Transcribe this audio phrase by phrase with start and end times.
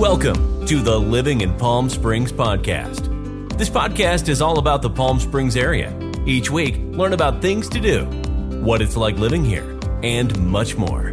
[0.00, 3.58] Welcome to the Living in Palm Springs podcast.
[3.58, 5.94] This podcast is all about the Palm Springs area.
[6.24, 8.06] Each week, learn about things to do,
[8.64, 11.10] what it's like living here, and much more.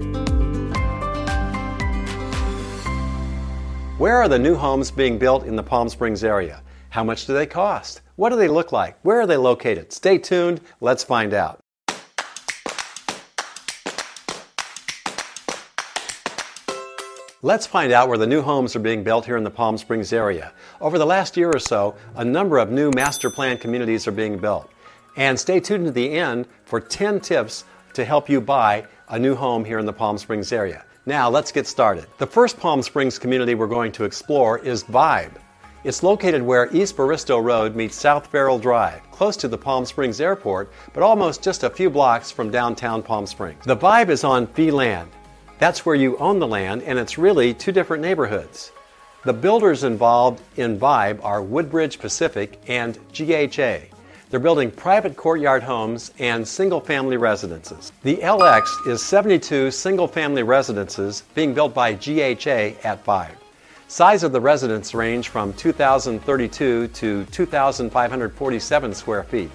[3.98, 6.64] Where are the new homes being built in the Palm Springs area?
[6.90, 8.00] How much do they cost?
[8.16, 8.98] What do they look like?
[9.02, 9.92] Where are they located?
[9.92, 10.62] Stay tuned.
[10.80, 11.60] Let's find out.
[17.44, 20.12] Let's find out where the new homes are being built here in the Palm Springs
[20.12, 20.54] area.
[20.82, 24.40] Over the last year or so, a number of new master plan communities are being
[24.40, 24.72] built.
[25.18, 29.36] And stay tuned to the end for 10 tips to help you buy a new
[29.36, 30.84] home here in the Palm Springs area.
[31.06, 32.08] Now, let's get started.
[32.18, 35.36] The first Palm Springs community we're going to explore is Vibe.
[35.84, 40.20] It's located where East Baristo Road meets South Farrell Drive, close to the Palm Springs
[40.20, 43.64] Airport, but almost just a few blocks from downtown Palm Springs.
[43.64, 45.12] The Vibe is on fee land.
[45.60, 48.72] That's where you own the land, and it's really two different neighborhoods.
[49.26, 53.90] The builders involved in Vibe are Woodbridge Pacific and GHA.
[54.30, 57.92] They're building private courtyard homes and single family residences.
[58.04, 63.36] The LX is 72 single family residences being built by GHA at Vibe.
[63.88, 69.50] Size of the residence range from 2,032 to 2,547 square feet,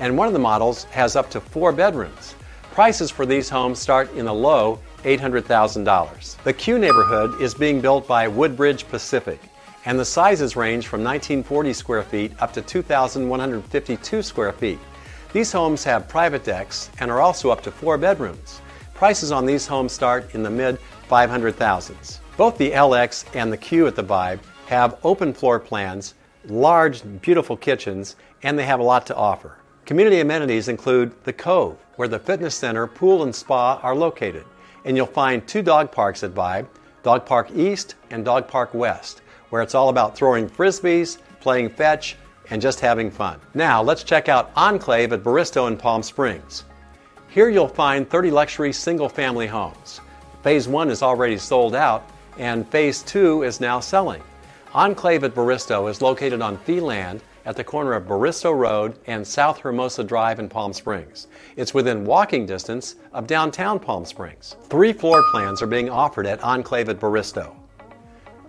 [0.00, 2.34] and one of the models has up to four bedrooms.
[2.74, 6.42] Prices for these homes start in the low $800,000.
[6.42, 9.38] The Q neighborhood is being built by Woodbridge Pacific,
[9.84, 14.80] and the sizes range from 1940 square feet up to 2,152 square feet.
[15.32, 18.60] These homes have private decks and are also up to four bedrooms.
[18.92, 22.18] Prices on these homes start in the mid 500,000s.
[22.36, 26.14] Both the LX and the Q at the Vibe have open floor plans,
[26.48, 29.58] large, beautiful kitchens, and they have a lot to offer.
[29.86, 34.46] Community amenities include the Cove, where the fitness center, pool, and spa are located.
[34.86, 36.66] And you'll find two dog parks at Vibe
[37.02, 42.16] Dog Park East and Dog Park West, where it's all about throwing frisbees, playing fetch,
[42.48, 43.38] and just having fun.
[43.52, 46.64] Now, let's check out Enclave at Baristo in Palm Springs.
[47.28, 50.00] Here you'll find 30 luxury single family homes.
[50.42, 52.08] Phase 1 is already sold out,
[52.38, 54.22] and Phase 2 is now selling.
[54.72, 59.26] Enclave at Baristo is located on fee land at the corner of Baristo Road and
[59.26, 61.26] South Hermosa Drive in Palm Springs.
[61.56, 64.56] It's within walking distance of downtown Palm Springs.
[64.64, 67.54] Three floor plans are being offered at Enclave at Baristo.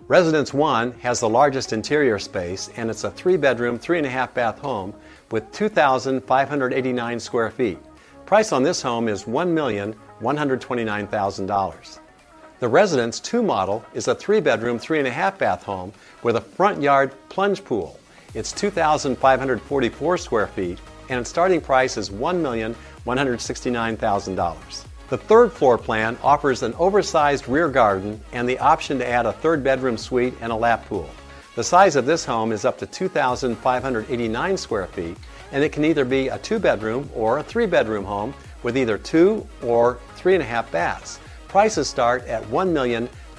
[0.08, 4.10] Residence 1 has the largest interior space and it's a three bedroom, three and a
[4.10, 4.94] half bath home
[5.32, 7.80] with 2,589 square feet.
[8.28, 12.00] Price on this home is $1,129,000.
[12.60, 15.92] The Residence 2 model is a three bedroom, three and a half bath home
[16.24, 18.00] with a front yard plunge pool.
[18.36, 24.86] It's 2,544 square feet, and its starting price is $1,169,000.
[25.08, 29.32] The third floor plan offers an oversized rear garden and the option to add a
[29.32, 31.10] third bedroom suite and a lap pool.
[31.56, 35.16] The size of this home is up to 2,589 square feet,
[35.54, 38.98] and it can either be a two bedroom or a three bedroom home with either
[38.98, 41.22] two or three and a half baths.
[41.48, 42.44] Prices start at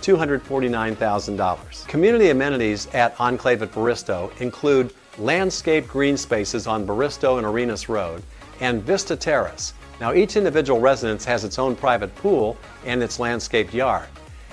[0.06, 1.89] $1,249,000.
[1.89, 8.22] Community amenities at Enclave at Baristo include landscaped green spaces on Baristo and Arenas Road
[8.61, 9.75] and Vista Terrace.
[10.00, 14.09] Now, each individual residence has its own private pool and its landscaped yard.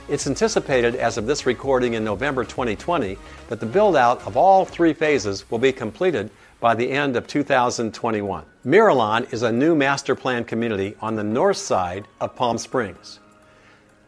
[0.09, 4.65] It's anticipated as of this recording in November 2020 that the build out of all
[4.65, 8.43] three phases will be completed by the end of 2021.
[8.65, 13.19] Miralon is a new master plan community on the north side of Palm Springs.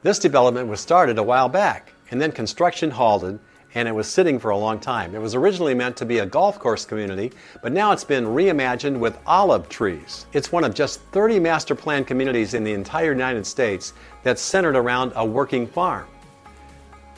[0.05, 3.39] This development was started a while back, and then construction halted,
[3.73, 5.15] and it was sitting for a long time.
[5.15, 7.31] It was originally meant to be a golf course community,
[7.63, 10.27] but now it's been reimagined with olive trees.
[10.31, 14.75] It's one of just 30 master plan communities in the entire United States that's centered
[14.75, 16.05] around a working farm.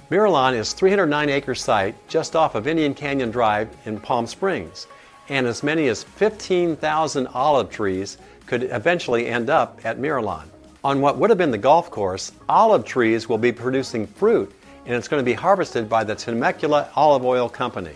[0.10, 4.88] Miralon is 309 acre site just off of Indian Canyon Drive in Palm Springs,
[5.28, 10.48] and as many as 15,000 olive trees could eventually end up at Miralon.
[10.88, 14.50] On what would have been the golf course, olive trees will be producing fruit
[14.86, 17.92] and it's going to be harvested by the Temecula Olive Oil Company.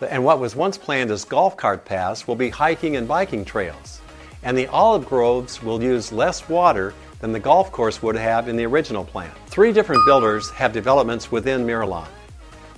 [0.00, 4.00] And what was once planned as golf cart paths will be hiking and biking trails.
[4.42, 8.56] And the olive groves will use less water than the golf course would have in
[8.56, 9.30] the original plan.
[9.48, 12.08] Three different builders have developments within Miralon.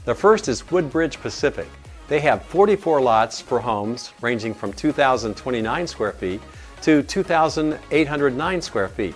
[0.06, 1.68] The first is Woodbridge Pacific.
[2.08, 6.40] They have 44 lots for homes ranging from 2,029 square feet
[6.82, 9.14] to 2,809 square feet.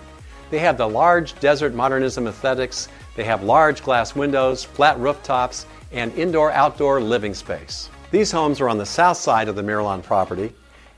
[0.51, 6.13] They have the large desert modernism aesthetics, they have large glass windows, flat rooftops, and
[6.15, 7.89] indoor outdoor living space.
[8.11, 10.53] These homes are on the south side of the Miralon property,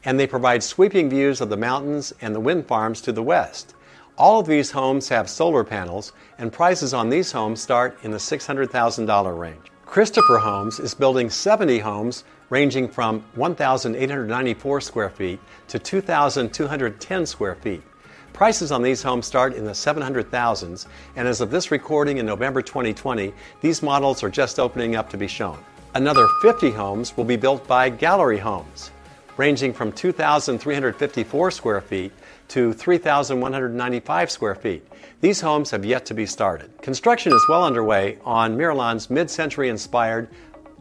[0.04, 3.74] and they provide sweeping views of the mountains and the wind farms to the west.
[4.16, 8.18] All of these homes have solar panels, and prices on these homes start in the
[8.18, 9.70] $600,000 range.
[9.84, 17.82] Christopher Homes is building 70 homes ranging from 1,894 square feet to 2,210 square feet.
[18.32, 20.86] Prices on these homes start in the 700,000s,
[21.16, 25.18] and as of this recording in November 2020, these models are just opening up to
[25.18, 25.58] be shown.
[25.94, 28.90] Another 50 homes will be built by Gallery Homes,
[29.36, 32.12] ranging from 2,354 square feet
[32.48, 34.86] to 3,195 square feet.
[35.20, 36.70] These homes have yet to be started.
[36.80, 40.28] Construction is well underway on Miralon's mid century inspired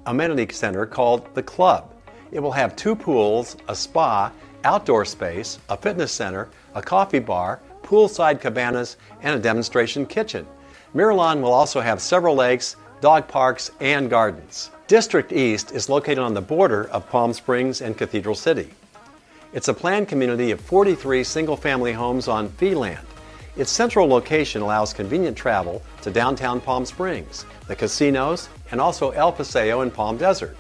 [0.06, 1.94] amenity center called The Club.
[2.32, 4.32] It will have two pools, a spa,
[4.64, 10.46] outdoor space, a fitness center, a coffee bar, poolside cabanas, and a demonstration kitchen.
[10.94, 14.72] Miralon will also have several lakes, dog parks, and gardens.
[14.88, 18.70] District East is located on the border of Palm Springs and Cathedral City.
[19.54, 23.06] It's a planned community of 43 single family homes on fee land.
[23.58, 29.32] Its central location allows convenient travel to downtown Palm Springs, the casinos, and also El
[29.34, 30.56] Paseo and Palm Desert.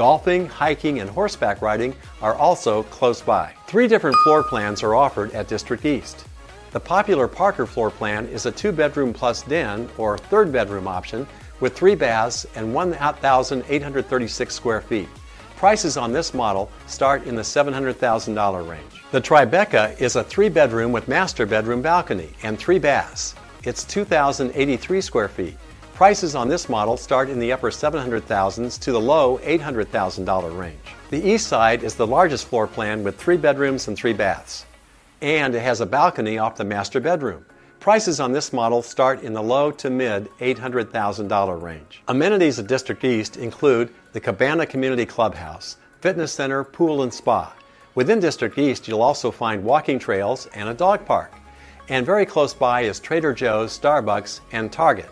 [0.00, 3.52] Golfing, hiking, and horseback riding are also close by.
[3.66, 6.24] Three different floor plans are offered at District East.
[6.70, 11.26] The popular Parker floor plan is a two bedroom plus den or third bedroom option
[11.60, 15.08] with three baths and 1,836 square feet.
[15.58, 19.04] Prices on this model start in the $700,000 range.
[19.10, 23.34] The Tribeca is a three bedroom with master bedroom balcony and three baths.
[23.64, 25.58] It's 2,083 square feet.
[26.00, 30.78] Prices on this model start in the upper 700,000s to the low $800,000 range.
[31.10, 34.64] The east side is the largest floor plan with three bedrooms and three baths.
[35.20, 37.44] And it has a balcony off the master bedroom.
[37.80, 42.02] Prices on this model start in the low to mid $800,000 range.
[42.08, 47.52] Amenities of District East include the Cabana Community Clubhouse, fitness center, pool, and spa.
[47.94, 51.34] Within District East, you'll also find walking trails and a dog park.
[51.90, 55.10] And very close by is Trader Joe's, Starbucks, and Target.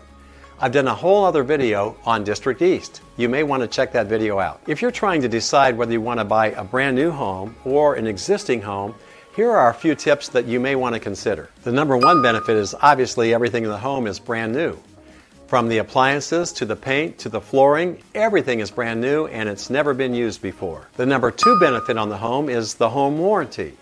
[0.61, 3.01] I've done a whole other video on District East.
[3.15, 4.59] You may want to check that video out.
[4.67, 7.95] If you're trying to decide whether you want to buy a brand new home or
[7.95, 8.93] an existing home,
[9.33, 11.49] here are a few tips that you may want to consider.
[11.63, 14.77] The number one benefit is obviously everything in the home is brand new.
[15.47, 19.69] From the appliances to the paint to the flooring, everything is brand new and it's
[19.69, 20.89] never been used before.
[20.97, 23.77] The number two benefit on the home is the home warranty.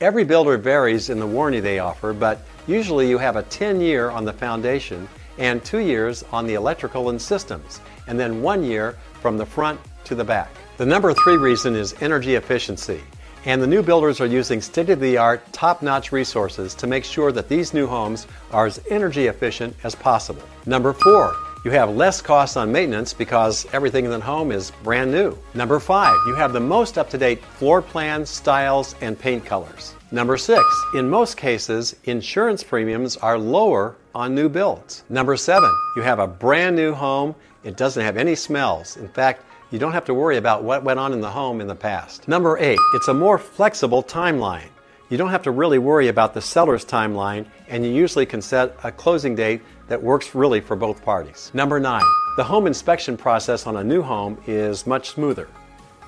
[0.00, 4.10] Every builder varies in the warranty they offer, but usually you have a 10 year
[4.10, 5.08] on the foundation
[5.42, 9.80] and two years on the electrical and systems, and then one year from the front
[10.04, 10.48] to the back.
[10.76, 13.00] The number three reason is energy efficiency.
[13.44, 17.04] And the new builders are using state of the art, top notch resources to make
[17.04, 20.44] sure that these new homes are as energy efficient as possible.
[20.64, 21.34] Number four,
[21.64, 25.36] you have less costs on maintenance because everything in the home is brand new.
[25.54, 29.96] Number five, you have the most up to date floor plans, styles, and paint colors.
[30.12, 30.62] Number six,
[30.94, 35.04] in most cases, insurance premiums are lower on new builds.
[35.08, 37.34] Number seven, you have a brand new home.
[37.64, 38.96] It doesn't have any smells.
[38.96, 41.66] In fact, you don't have to worry about what went on in the home in
[41.66, 42.28] the past.
[42.28, 44.68] Number eight, it's a more flexible timeline.
[45.08, 48.76] You don't have to really worry about the seller's timeline, and you usually can set
[48.82, 51.50] a closing date that works really for both parties.
[51.54, 52.04] Number nine,
[52.36, 55.48] the home inspection process on a new home is much smoother.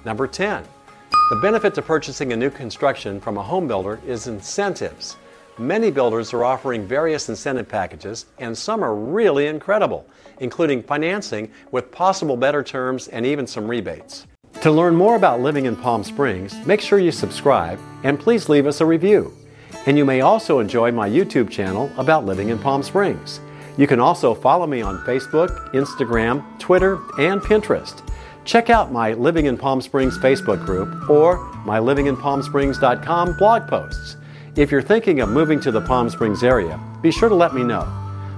[0.05, 0.65] Number 10,
[1.31, 5.17] the benefit to purchasing a new construction from a home builder is incentives.
[5.59, 10.05] Many builders are offering various incentive packages, and some are really incredible,
[10.41, 14.27] including financing with possible better terms and even some rebates.
[14.63, 18.67] To learn more about living in Palm Springs, make sure you subscribe and please leave
[18.67, 19.33] us a review.
[19.87, 23.41] And you may also enjoy my YouTube channel about living in Palm Springs.
[23.77, 28.03] You can also follow me on Facebook, Instagram, Twitter, and Pinterest.
[28.45, 34.17] Check out my Living in Palm Springs Facebook group or my livinginpalmsprings.com blog posts.
[34.57, 37.65] If you're thinking of moving to the Palm Springs area, be sure to let me
[37.65, 37.89] know.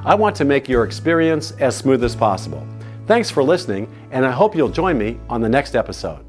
[0.03, 2.67] I want to make your experience as smooth as possible.
[3.07, 6.26] Thanks for listening, and I hope you'll join me on the next episode.